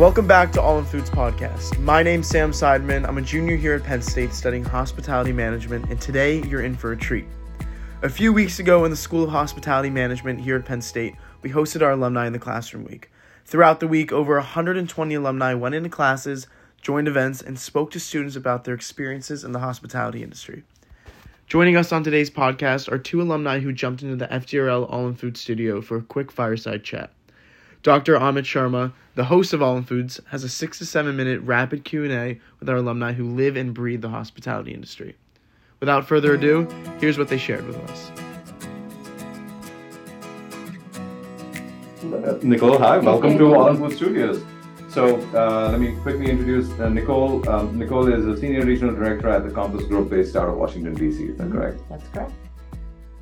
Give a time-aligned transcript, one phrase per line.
[0.00, 1.78] Welcome back to All in Foods podcast.
[1.78, 3.06] My name's Sam Seideman.
[3.06, 6.92] I'm a junior here at Penn State studying hospitality management, and today you're in for
[6.92, 7.26] a treat.
[8.00, 11.50] A few weeks ago in the School of Hospitality Management here at Penn State, we
[11.50, 13.10] hosted our Alumni in the Classroom Week.
[13.44, 16.46] Throughout the week, over 120 alumni went into classes,
[16.80, 20.62] joined events, and spoke to students about their experiences in the hospitality industry.
[21.46, 25.14] Joining us on today's podcast are two alumni who jumped into the FDRL All in
[25.14, 27.12] Food studio for a quick fireside chat.
[27.82, 28.18] Dr.
[28.18, 31.82] Amit Sharma, the host of All in Foods, has a six to seven minute rapid
[31.82, 35.16] Q&A with our alumni who live and breathe the hospitality industry.
[35.80, 36.68] Without further ado,
[37.00, 38.12] here's what they shared with us.
[42.42, 44.42] Nicole, hi, welcome to All in Food Studios.
[44.90, 47.48] So uh, let me quickly introduce uh, Nicole.
[47.48, 50.94] Um, Nicole is a senior regional director at the Compass Group based out of Washington,
[50.94, 51.24] D.C.
[51.24, 51.78] Is that correct?
[51.88, 52.32] That's correct.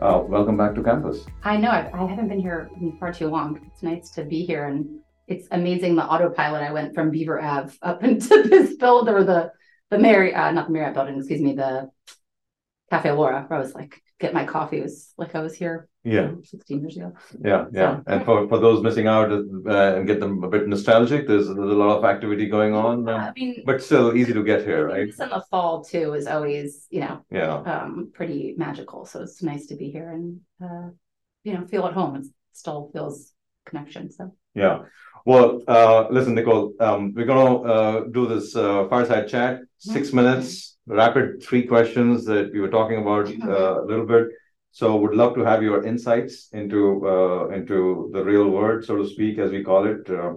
[0.01, 1.27] Uh, welcome back to campus.
[1.43, 3.61] I know I, I haven't been here far too long.
[3.67, 6.63] It's nice to be here, and it's amazing the autopilot.
[6.63, 9.51] I went from Beaver Ave up into this building, or the
[9.91, 11.91] the Mary, uh, not the Marriott building, excuse me, the
[12.91, 13.45] Cafe Laura.
[13.49, 14.79] Where I was like, get my coffee.
[14.79, 15.89] It was like I was here.
[16.09, 16.31] Yeah.
[16.43, 17.13] 16 years ago.
[17.45, 18.01] Yeah, yeah.
[18.07, 21.59] And for, for those missing out uh, and get them a bit nostalgic, there's, there's
[21.59, 24.87] a lot of activity going on, um, I mean, but still easy to get here,
[24.87, 25.07] right?
[25.07, 27.57] this in the fall too is always, you know, Yeah.
[27.73, 29.05] um, pretty magical.
[29.05, 30.89] So it's nice to be here and, uh,
[31.45, 32.17] you know, feel at home.
[32.17, 33.33] It still feels
[33.67, 34.11] connection.
[34.11, 34.77] So Yeah.
[35.27, 40.79] Well, uh, listen, Nicole, um, we're gonna uh, do this uh, fireside chat, six minutes,
[40.87, 44.29] rapid three questions that we were talking about uh, a little bit.
[44.79, 49.09] So would love to have your insights into uh, into the real world, so to
[49.09, 50.09] speak, as we call it.
[50.09, 50.35] Uh,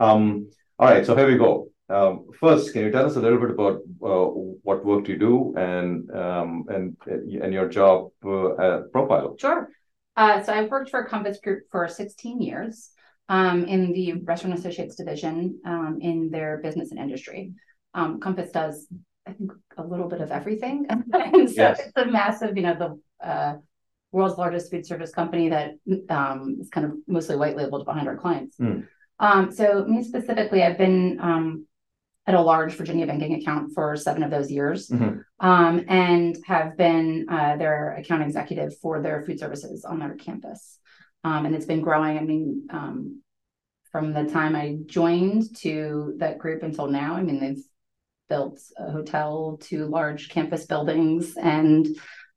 [0.00, 1.68] um, all right, so here we go.
[1.88, 4.30] Um, first, can you tell us a little bit about uh,
[4.66, 9.36] what work you do and um, and and your job uh, uh, profile?
[9.38, 9.68] Sure.
[10.16, 12.90] Uh, so I've worked for Compass Group for 16 years
[13.28, 17.52] um, in the Restaurant Associates division um, in their business and industry.
[17.94, 18.88] Um, Compass does,
[19.26, 20.86] I think, a little bit of everything.
[20.90, 21.80] and so Yes.
[21.80, 23.54] it's a massive, you know, the uh,
[24.10, 25.74] world's largest food service company that
[26.10, 28.56] um, is kind of mostly white labeled behind our clients.
[28.58, 28.86] Mm.
[29.18, 31.66] Um, so me specifically, I've been um,
[32.26, 35.24] at a large Virginia banking account for seven of those years Mhm.
[35.40, 40.78] um, and have been uh, their account executive for their food services on their campus.
[41.24, 42.18] Um, and it's been growing.
[42.18, 43.22] I mean, um,
[43.92, 47.62] from the time I joined to that group until now, I mean, they've
[48.28, 51.86] built a hotel, two large campus buildings, and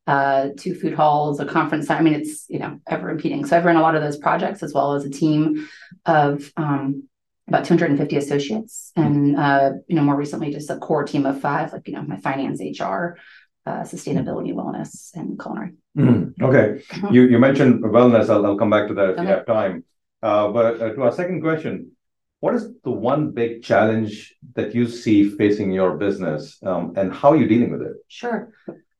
[0.07, 1.89] uh, two food halls, a conference.
[1.89, 3.45] I mean, it's you know ever impeding.
[3.45, 5.67] So I've run a lot of those projects as well as a team
[6.05, 7.07] of um,
[7.47, 11.73] about 250 associates, and uh, you know more recently just a core team of five,
[11.73, 13.17] like you know my finance, HR,
[13.65, 15.73] uh, sustainability, wellness, and culinary.
[15.97, 16.33] Mhm.
[16.41, 18.29] Okay, you, you mentioned wellness.
[18.29, 19.35] I'll, I'll come back to that if you Uh-huh.
[19.37, 19.83] Have time.
[20.21, 21.91] Uh, but uh, to our second question,
[22.39, 27.29] what is the one big challenge that you see facing your business, um, and how
[27.31, 27.93] are you dealing with it?
[28.07, 28.53] Sure.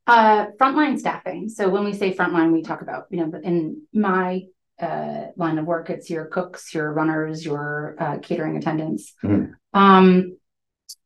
[0.08, 1.50] Uh, frontline staffing.
[1.50, 4.44] So when we say frontline, we talk about, you know, in my
[4.80, 9.14] uh, line of work, it's your cooks, your runners, your uh, catering attendants.
[9.24, 9.54] Mhm.
[9.74, 10.38] Um,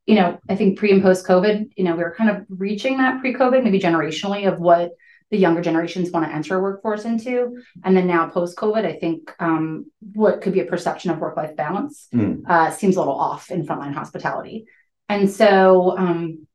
[0.06, 2.98] you know, I think pre and post COVID, you know, we were kind of reaching
[2.98, 4.92] that pre COVID, maybe generationally, of what
[5.30, 7.56] the younger generations want to enter a workforce into.
[7.84, 11.36] And then now post COVID, I think um, what could be a perception of work
[11.36, 12.42] life balance Mm.
[12.48, 14.66] uh, seems a little off in frontline hospitality.
[15.08, 16.46] And so, um,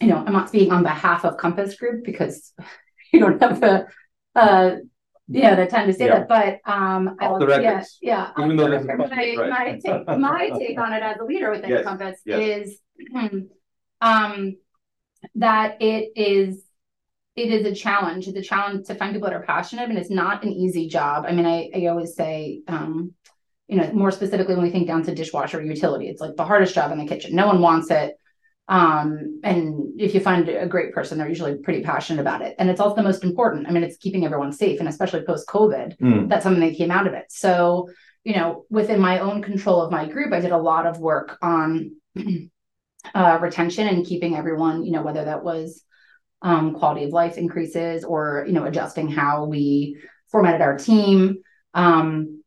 [0.00, 2.52] you know, I'm not speaking on behalf of Compass Group because
[3.12, 3.86] you don't have the,
[4.34, 4.76] uh,
[5.28, 6.24] yeah, the time to say Yeah.
[6.26, 6.28] that.
[6.28, 8.30] But um, I will, yeah, yeah.
[8.38, 9.36] Even though my, right.
[9.50, 12.40] my take, my take on it as a leader within Yes, Compass yes.
[12.40, 12.78] is
[14.00, 14.56] um,
[15.36, 16.64] that it is
[17.36, 18.28] it is a challenge.
[18.28, 21.24] It's a challenge to find people that are passionate, and it's not an easy job.
[21.26, 23.12] I mean, I, I always say, um,
[23.68, 26.74] you know, more specifically when we think down to dishwasher utility, it's like the hardest
[26.74, 27.34] job in the kitchen.
[27.34, 28.14] No one wants it.
[28.68, 32.54] Um, and if you find a great person, they're usually pretty passionate about it.
[32.58, 33.66] And it's also the most important.
[33.68, 36.28] I mean, it's keeping everyone safe, and especially post COVID, Mm.
[36.28, 37.26] that's something that came out of it.
[37.28, 37.90] So,
[38.22, 41.36] you know, within my own control of my group, I did a lot of work
[41.42, 41.96] on
[43.14, 45.83] uh, retention and keeping everyone, you know, whether that was
[46.44, 49.96] um, quality of life increases or, you know, adjusting how we
[50.30, 51.38] formatted our team
[51.72, 52.42] um,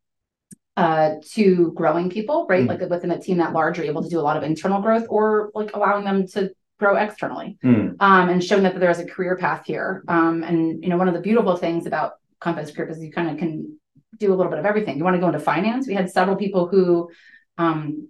[0.78, 2.64] uh, to growing people, right?
[2.64, 2.70] Mm.
[2.70, 5.08] Like within a team that large, you're able to do a lot of internal growth
[5.10, 7.96] or like allowing them to grow externally Mm.
[8.00, 10.04] um, and showing that there is a career path here.
[10.08, 13.32] Um, and you know, one of the beautiful things about Compass Group is you kind
[13.32, 13.80] of can
[14.20, 14.98] do a little bit of everything.
[14.98, 15.88] You want to go into finance?
[15.88, 17.10] We had several people who
[17.58, 18.10] um,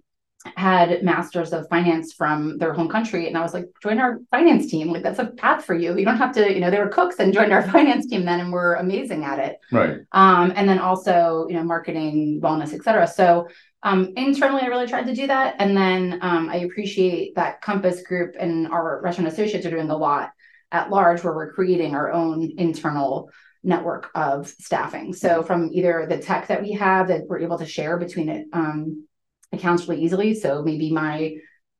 [0.56, 3.26] had masters of finance from their home country.
[3.26, 4.92] And i was like join our finance team.
[4.92, 5.96] Like that's a path for you.
[5.96, 8.40] You don't have to you know they were cooks and joined our finance team then
[8.40, 9.58] and were amazing at it.
[9.72, 9.98] Right.
[10.12, 13.48] Um, and then also you know marketing wellness etc so
[13.84, 15.56] um, internally i really tried to do that.
[15.58, 19.96] And then um, i appreciate that compass group and our restaurant associates are doing a
[19.96, 20.30] lot
[20.70, 23.30] at large where we're creating our own internal
[23.64, 25.12] network of staffing.
[25.12, 28.46] So from either the tech that we have that we're able to share between it
[28.52, 29.07] um,
[29.52, 30.34] accounts really easily.
[30.34, 31.36] So maybe my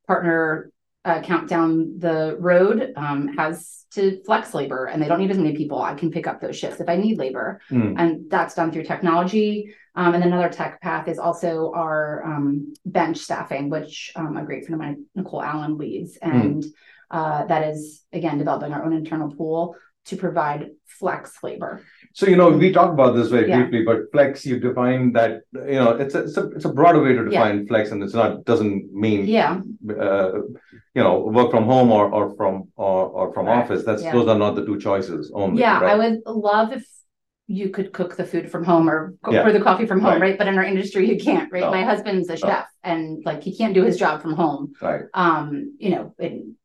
[0.07, 0.71] partner
[1.05, 5.55] account down the road um, has to flex labor and they don't need as many
[5.55, 5.81] people.
[5.81, 7.61] I can pick up those shifts if I need labor.
[7.71, 7.95] Mm.
[7.97, 9.73] And that's done through technology.
[9.95, 14.65] Um, and another tech path is also our um, bench staffing, which um, a great
[14.65, 16.17] friend of mine, Nicole Allen, leads.
[16.17, 16.63] And
[17.09, 19.75] uh, that is, again, developing our own internal pool
[20.09, 20.61] to provide
[20.99, 21.81] flex labor.
[22.13, 23.57] So you know, we talked about this very Yeah.
[23.59, 27.01] briefly, but flex, you define that, you know, it's a, it's a, it's a broader
[27.03, 27.29] way to Yeah.
[27.29, 29.61] define flex, and it's not, doesn't mean Yeah.
[30.07, 30.31] uh,
[30.97, 33.59] you know, work from home or, or from, or, or from Right.
[33.59, 34.13] office, that's, Yeah.
[34.13, 35.61] those are not the two choices only.
[35.61, 36.85] Yeah, I would love if
[37.47, 39.43] you could cook the food from home or go Yeah.
[39.43, 40.21] pour the coffee from home, Right.
[40.21, 40.37] right?
[40.39, 41.61] But in our industry, you can't, right?
[41.67, 41.71] No.
[41.71, 44.73] My husband's a chef and like he can't do his job from home.
[44.81, 46.55] Right, Um, you know, in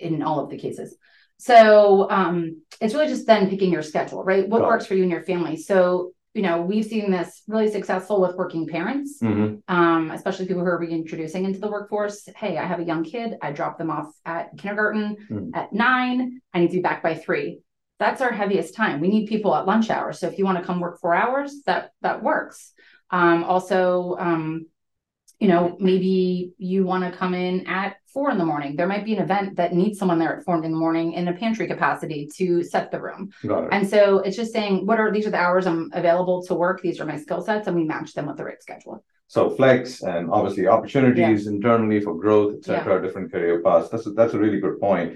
[0.00, 0.96] in all of the cases.
[1.38, 4.48] So um it's really just then picking your schedule, right?
[4.48, 4.68] What Got it.
[4.70, 5.56] works for you and your family.
[5.56, 10.62] So, you know, we've seen this really successful with working parents hmm um, especially people
[10.62, 12.28] who are reintroducing into the workforce.
[12.36, 13.36] Hey, I have a young kid.
[13.40, 15.50] I drop them off at kindergarten Mm.
[15.54, 16.40] at nine.
[16.52, 17.60] I need to be back by three.
[17.98, 19.00] That's our heaviest time.
[19.00, 20.12] We need people at lunch hour.
[20.12, 22.72] So if you want to come work four hours, that that works.
[23.10, 24.66] Um, also, um,
[25.38, 28.76] you know, maybe you want to come in at four in the morning.
[28.76, 31.28] There might be an event that needs someone there at four in the morning in
[31.28, 33.30] a pantry capacity to set the room.
[33.46, 33.68] got it.
[33.72, 36.80] And so it's just saying, what are these are the hours I'm available to work?
[36.80, 39.04] These are my skill sets, and we match them with the right schedule.
[39.26, 43.88] So flex and obviously opportunities internally for growth, et cetera, different career paths.
[43.90, 45.08] That's, a- that's a really good point.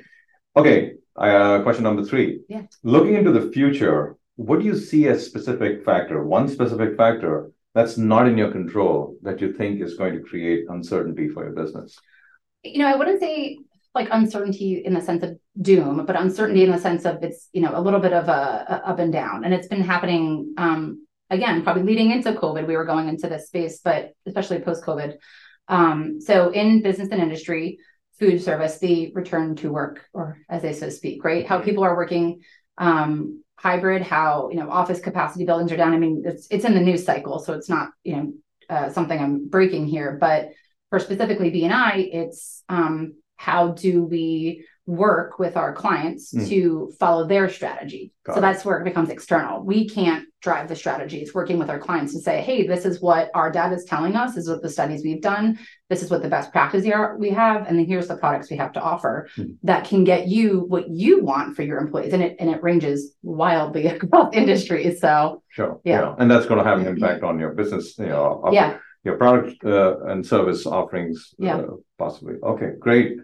[0.56, 2.41] Okay, uh, question number three.
[2.49, 2.62] Yeah.
[2.83, 7.97] Looking into the future, what do you see as specific factor, one specific factor that's
[7.97, 11.97] not in your control that you think is going to create uncertainty for your business?
[12.63, 13.59] You know, I wouldn't say
[13.95, 17.63] like uncertainty in the sense of doom, but uncertainty in the sense of it's, you
[17.63, 19.45] know, a little bit of a, a up and down.
[19.45, 23.49] And it's been happening um again, probably leading into COVID, we were going into this
[23.49, 25.17] space, but especially post-COVID.
[25.69, 27.79] Um, so in business and industry,
[28.19, 31.47] food service, the return to work, or as they so speak, right?
[31.47, 32.41] How people are working
[32.79, 35.93] um hybrid, how you know office capacity buildings are down.
[35.93, 38.33] I mean, it's it's in the news cycle, so it's not, you know,
[38.71, 40.51] uh, something I'm breaking here, but
[40.90, 46.49] for specifically BNI, it's um, how do we work with our clients Mm.
[46.49, 48.11] to follow their strategy?
[48.25, 48.40] Got so it.
[48.40, 49.62] that's where it becomes external.
[49.62, 51.19] We can't drive the strategy.
[51.19, 54.17] It's working with our clients to say, hey, this is what our data is telling
[54.17, 54.35] us.
[54.35, 55.58] This is what the studies we've done.
[55.90, 58.56] This is what the best practices are we have, and then here's the products we
[58.56, 59.56] have to offer Mm.
[59.64, 63.14] that can get you what you want for your employees, and it and it ranges
[63.23, 65.00] wildly across industries.
[65.00, 65.81] So Sure.
[65.85, 66.14] Yeah.
[66.19, 69.17] And that's going to have an impact on your business, you know, op- yeah, your
[69.17, 71.35] product uh, and service offerings.
[71.39, 71.59] Yeah.
[71.59, 72.35] uh, Possibly.
[72.43, 73.19] Okay, great.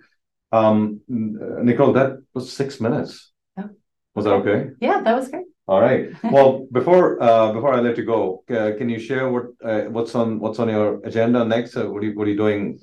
[0.53, 3.33] Um, uh, Nicole, that was six minutes.
[3.57, 3.69] Yeah.
[4.15, 4.71] Was that okay?
[4.81, 5.47] yeah, that was great.
[5.67, 6.11] All right.
[6.25, 10.15] Well, before uh, before I let you go, uh, can you share what uh, what's
[10.15, 11.77] on what's on your agenda next?
[11.77, 12.79] Uh, what are you what are you doing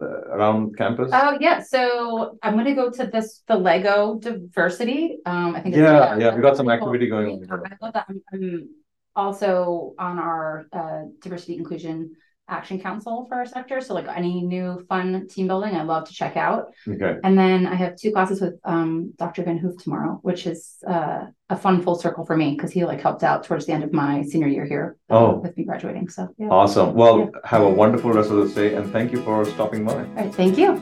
[0.00, 1.10] uh, around campus?
[1.12, 5.18] Oh yeah, so I'm gonna go to this the Lego diversity.
[5.24, 5.74] Um, I think.
[5.74, 7.62] Yeah, yeah, we got some activity going on.
[7.72, 8.06] I love that.
[8.08, 8.68] I'm, I'm
[9.16, 12.14] also on our uh, diversity inclusion
[12.48, 13.80] action council for our sector.
[13.80, 16.66] So like any new fun team building, I love to check out.
[16.88, 17.16] Okay.
[17.24, 19.42] And then I have two classes with um, Dr.
[19.42, 23.00] Van Hoof tomorrow, which is uh, a fun full circle for me because he like
[23.00, 25.36] helped out towards the end of my senior year here Oh.
[25.38, 26.08] with me graduating.
[26.08, 26.48] So yeah.
[26.48, 26.94] Awesome.
[26.94, 27.26] Well, Yeah.
[27.44, 29.94] have a wonderful rest of the day, and thank you for stopping by.
[29.94, 30.80] All right, thank you.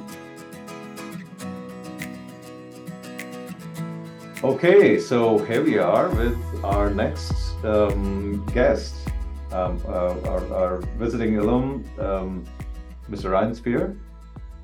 [4.42, 7.32] Okay, so here we are with our next
[7.64, 8.94] um, guest,
[9.54, 12.44] um, uh, our, our visiting alum, um,
[13.08, 13.30] Mr.
[13.30, 13.96] Ryan Spear.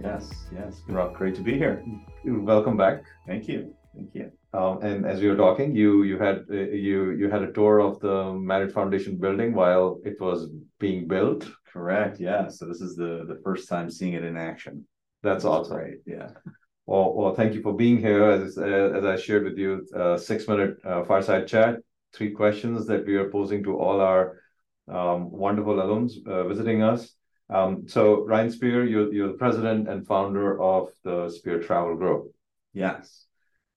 [0.03, 0.81] Yes, yes.
[0.89, 1.85] Rob, great to be here.
[2.25, 3.05] Welcome back.
[3.27, 3.75] Thank you.
[3.95, 4.33] Thank you.
[4.53, 7.81] Um, and as we were talking, you you had uh, you you had a tour
[7.81, 11.49] of the Marriott Foundation building while it was being built.
[11.73, 12.19] Correct.
[12.19, 12.49] Yeah.
[12.49, 14.87] So this is the the first time seeing it in action.
[15.23, 15.77] That's awesome.
[15.77, 15.99] Right.
[16.07, 16.31] Yeah.
[16.87, 18.25] Well, well, thank you for being here.
[18.25, 21.77] As uh, as I shared with you, uh, six minute uh, fireside chat,
[22.13, 24.41] three questions that we are posing to all our
[24.91, 27.15] um, wonderful alums uh, visiting us.
[27.49, 32.33] Um, so Ryan Spear, you're you're the president and founder of the Spear Travel Group.
[32.73, 33.27] Yes.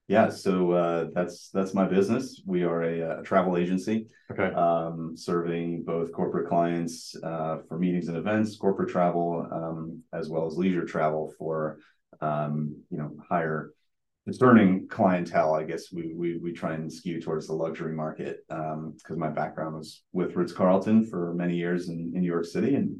[0.06, 2.42] Yeah, so uh, that's that's my business.
[2.44, 4.54] We are a, a travel agency, Okay.
[4.54, 10.46] um, serving both corporate clients uh, for meetings and events, corporate travel, um, as well
[10.46, 11.78] as leisure travel for
[12.20, 13.72] um, you know higher
[14.26, 15.54] discerning clientele.
[15.54, 19.76] I guess we we we try and skew towards the luxury market because my background
[19.76, 22.96] was with Ritz Carlton for many years in, in New York City and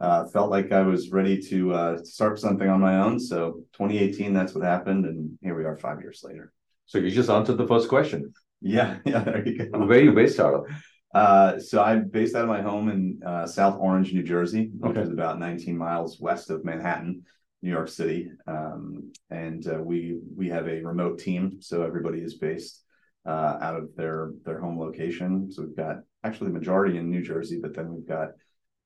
[0.00, 3.20] uh, felt like I was ready to uh, start something on my own.
[3.20, 6.52] So 2018, that's what happened, and here we are five years later.
[6.86, 8.32] So you just answered the first question.
[8.60, 9.78] Yeah, yeah, there you go.
[9.78, 10.66] Where are you based out of?
[11.14, 14.92] Uh, so I'm based out of my home in uh, South Orange, New Jersey, which
[14.92, 15.02] Okay.
[15.02, 17.22] is about 19 miles west of Manhattan,
[17.64, 18.30] New York City.
[18.46, 22.84] Um, and uh, we we have a remote team, so everybody is based
[23.26, 25.50] uh, out of their their home location.
[25.50, 28.28] So we've got actually the majority in New Jersey, but then we've got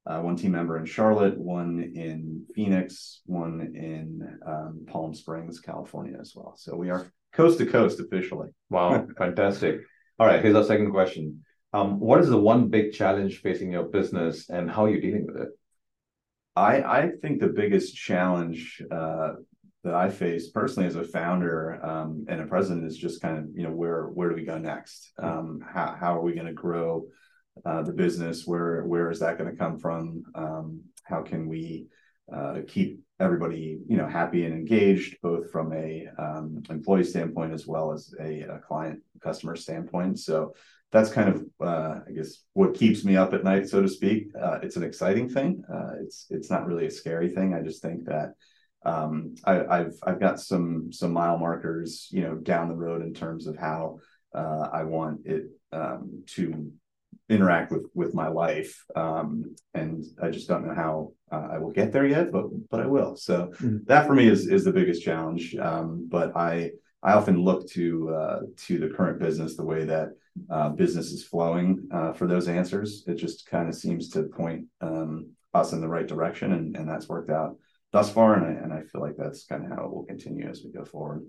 [0.06, 6.16] uh, one team member in Charlotte, one in Phoenix, one in um, Palm Springs, California
[6.20, 6.54] as well.
[6.56, 8.50] So we are coast to coast officially.
[8.70, 9.80] Wow, fantastic.
[10.20, 11.44] All right, here's our second question.
[11.72, 15.26] Um, what is the one big challenge facing your business and how are you dealing
[15.26, 15.48] with it?
[16.58, 19.34] I I think the biggest challenge uh,
[19.84, 23.44] that I face personally as a founder um, and a president is just kind of
[23.54, 25.12] you know where where do we go next?
[25.22, 27.06] Um, how how are we going to grow
[27.64, 28.46] uh, the business?
[28.46, 30.24] Where where is that going to come from?
[30.34, 31.86] Um, how can we
[32.32, 37.66] uh, keep everybody you know happy and engaged, both from a um, employee standpoint as
[37.66, 40.18] well as a, a client customer standpoint?
[40.18, 40.54] So
[40.90, 44.28] that's kind of uh, I guess what keeps me up at night, so to speak.
[44.40, 45.62] Uh, it's an exciting thing.
[45.72, 47.54] Uh, it's it's not really a scary thing.
[47.54, 48.32] I just think that
[48.84, 53.12] um, I, I've I've got some some mile markers, you know, down the road in
[53.12, 53.98] terms of how
[54.34, 56.72] uh, I want it um, to
[57.28, 61.72] interact with with my life, um, and I just don't know how uh, I will
[61.72, 63.16] get there yet, but but I will.
[63.16, 63.84] So Mhm.
[63.86, 65.54] that for me is is the biggest challenge.
[65.56, 66.70] Um, but I
[67.02, 70.10] I often look to uh, to the current business the way that
[70.50, 73.04] uh, business is flowing uh, for those answers.
[73.06, 76.88] It just kind of seems to point um, us in the right direction, and, and
[76.88, 77.56] that's worked out
[77.92, 78.34] thus far.
[78.34, 80.72] And I, and I feel like that's kind of how it will continue as we
[80.72, 81.26] go forward.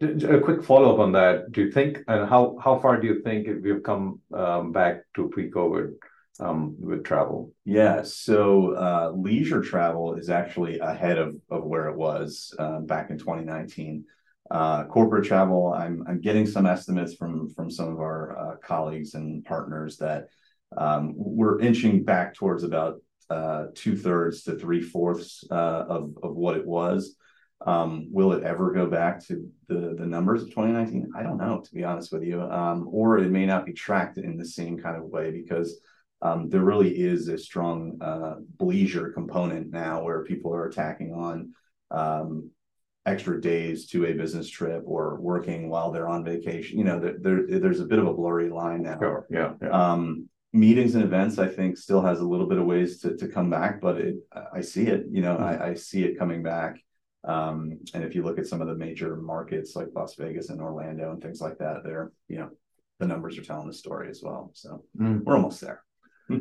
[0.00, 1.52] A quick follow-up on that.
[1.52, 5.28] Do you think, and how how far do you think we've come um, back to
[5.28, 5.94] pre-COVID
[6.40, 7.52] um, with travel?
[7.64, 13.10] Yeah, so uh, leisure travel is actually ahead of, of where it was uh, back
[13.10, 14.04] in 2019.
[14.50, 19.14] Uh, corporate travel, I'm I'm getting some estimates from from some of our uh, colleagues
[19.14, 20.28] and partners that
[20.76, 26.36] um, we're inching back towards about uh, two thirds to three fourths uh, of of
[26.36, 27.16] what it was.
[27.66, 31.10] Um, will it ever go back to the the numbers of 2019?
[31.16, 32.40] I don't know, to be honest with you.
[32.42, 35.80] Um, or it may not be tracked in the same kind of way because
[36.22, 41.52] um, there really is a strong uh, leisure component now where people are attacking on
[41.90, 42.50] um,
[43.06, 46.78] extra days to a business trip or working while they're on vacation.
[46.78, 48.98] You know, there, there there's a bit of a blurry line now.
[48.98, 49.26] Sure.
[49.30, 49.52] Yeah.
[49.62, 49.68] yeah.
[49.70, 53.28] Um, meetings and events, I think, still has a little bit of ways to, to
[53.28, 54.16] come back, but it,
[54.52, 55.04] I see it.
[55.10, 56.78] You know, I, I see it coming back.
[57.24, 60.60] Um, and if you look at some of the major markets like Las Vegas and
[60.60, 62.50] Orlando and things like that, they're you know
[63.00, 64.50] the numbers are telling the story as well.
[64.54, 65.22] So Mm.
[65.24, 65.82] we're almost there.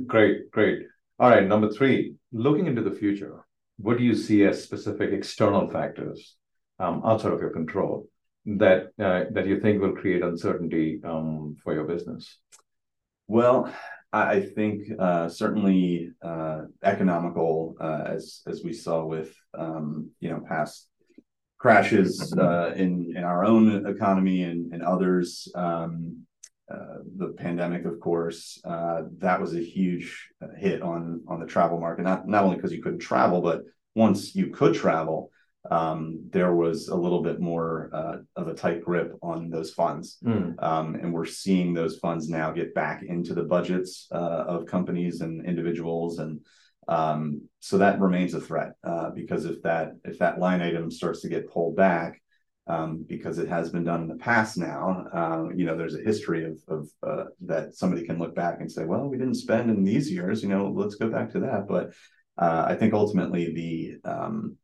[0.07, 0.79] Great, great.
[1.19, 3.45] All right, number three, looking into the future,
[3.77, 6.36] what do you see as specific external factors
[6.79, 8.08] um, outside of your control
[8.46, 12.38] that uh, that you think will create uncertainty um, for your business?
[13.27, 13.74] Well,
[14.13, 20.41] I, think uh, certainly uh, economical, uh, as as we saw with um, you know
[20.48, 20.88] past
[21.58, 25.51] crashes uh, in in our own economy and, and others.
[25.55, 26.25] Um,
[26.72, 31.79] uh, the pandemic, of course, uh, that was a huge hit on on the travel
[31.79, 32.03] market.
[32.03, 33.63] Not not only because you couldn't travel, but
[33.96, 35.32] once you could travel,
[35.72, 40.17] um, there was a little bit more uh, of a tight grip on those funds.
[40.24, 40.62] Mm.
[40.62, 45.22] Um, and we're seeing those funds now get back into the budgets uh, of companies
[45.22, 46.41] and individuals, and
[46.88, 51.22] um, so that remains a threat uh, because if that if that line item starts
[51.22, 52.22] to get pulled back,
[52.67, 56.03] um, because it has been done in the past now, uh, you know, there's a
[56.03, 59.69] history of of uh, that somebody can look back and say, well, we didn't spend
[59.69, 61.67] in these years, you know, let's go back to that.
[61.67, 61.93] But
[62.38, 64.57] uh, I think ultimately the um,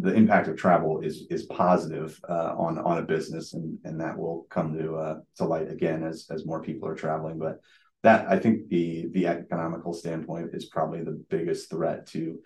[0.00, 4.16] the impact of travel is is positive uh, on on a business, and and that
[4.16, 7.38] will come to uh, to light again as as more people are traveling.
[7.38, 7.60] But
[8.02, 12.38] that I think the the economical standpoint is probably the biggest threat to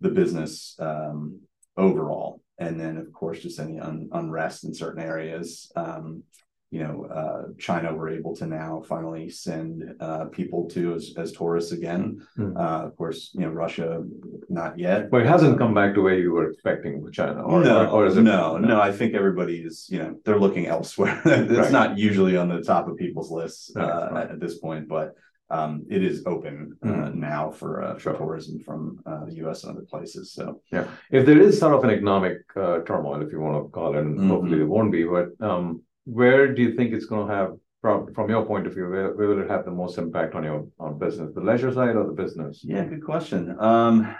[0.00, 1.40] the business um,
[1.76, 2.40] overall.
[2.58, 5.70] And then of course just any un, unrest in certain areas.
[5.76, 6.22] Um,
[6.72, 11.30] you know, uh, China were able to now finally send uh, people to as, as
[11.32, 12.26] tourists again.
[12.34, 12.56] Hmm.
[12.56, 14.02] Uh, of course, you know, Russia,
[14.48, 15.10] not yet.
[15.10, 18.06] But it hasn't come back to where you were expecting with China, or, no, or,
[18.06, 18.14] it?
[18.16, 18.80] no, no.
[18.80, 21.20] I think everybody is, you know, they're looking elsewhere.
[21.26, 21.70] it's Right.
[21.80, 24.30] not usually on the top of people's lists Right, uh, right.
[24.30, 25.14] at, this point, but
[25.50, 27.14] um, it is open uh, Mhm.
[27.16, 28.14] now for uh, Sure.
[28.14, 29.64] tourism from uh, the U.S.
[29.64, 30.32] and other places.
[30.32, 33.68] So yeah, If there is sort of an economic uh, turmoil, if you want to
[33.70, 34.28] call it, and Mhm.
[34.28, 38.12] hopefully there won't be, but um, where do you think it's going to have, from,
[38.14, 40.66] from your point of view, where, where will it have the most impact on your
[40.78, 42.60] on business, the leisure side or the business?
[42.62, 43.56] yeah, good question.
[43.58, 44.14] Um,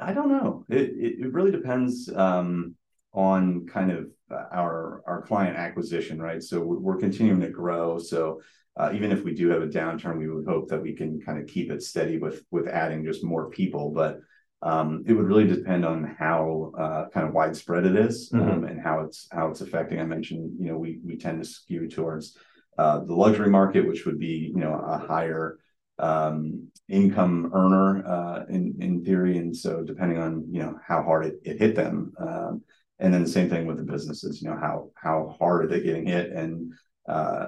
[0.00, 0.64] I don't know.
[0.68, 2.74] It it, it really depends um,
[3.12, 6.42] on kind of our our client acquisition, right?
[6.42, 7.98] So we're, we're continuing to grow.
[7.98, 8.40] So
[8.76, 11.38] uh, even if we do have a downturn, we would hope that we can kind
[11.38, 13.90] of keep it steady with with adding just more people.
[13.90, 14.20] But
[14.62, 18.80] um, it would really depend on how uh, kind of widespread it is, um, and
[18.80, 20.00] how it's how it's affecting.
[20.00, 22.36] I mentioned, you know, we we tend to skew towards
[22.78, 25.58] uh, the luxury market, which would be you know a higher
[25.98, 31.26] um, income earner uh, in in theory, and so depending on you know how hard
[31.26, 32.62] it, it hit them, um,
[32.98, 34.42] and then the same thing with the businesses.
[34.42, 36.72] You know how how hard are they getting hit, and
[37.08, 37.46] uh,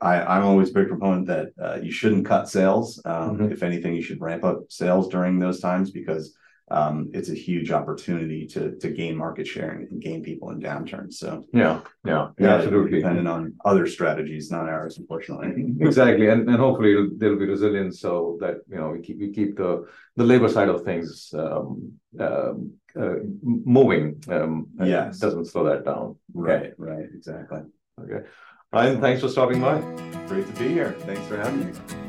[0.00, 3.00] I, I'm always a big proponent that uh, you shouldn't cut sales.
[3.04, 3.52] Um, Mhm.
[3.52, 6.34] If anything, you should ramp up sales during those times because
[6.70, 11.14] um, it's a huge opportunity to to gain market share and, gain people in downturns.
[11.14, 12.98] So Yeah, yeah, yeah, absolutely.
[12.98, 15.50] dependent on other strategies, not ours, unfortunately.
[15.88, 19.30] Exactly, and, and hopefully it'll- there'll be resilience so that, you know, we keep, we
[19.32, 19.84] keep the,
[20.16, 24.66] the labor side of things, um, um, uh, moving, um.
[24.82, 25.18] Yes.
[25.18, 26.16] Doesn't slow that down.
[26.32, 27.60] Right, right, exactly.
[28.00, 28.26] Okay,
[28.72, 29.80] Ryan, thanks for stopping by.
[30.28, 30.92] Great to be here.
[31.00, 31.99] Thanks for having me.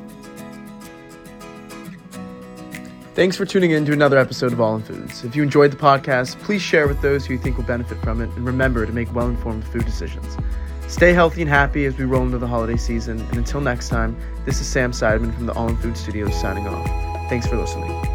[3.14, 5.26] Thanks for tuning in to another episode of All in Foods.
[5.26, 8.22] If you enjoyed the podcast, please share with those who you think will benefit from
[8.22, 10.38] it, and remember to make well informed food decisions.
[10.88, 14.18] Stay healthy and happy as we roll into the holiday season, and until next time,
[14.46, 16.88] this is Sam Seideman from the All in Food Studios signing off.
[17.30, 18.11] Thanks for listening.